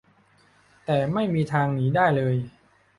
[0.85, 2.35] แต่ไม่มีทางหนีได้เลย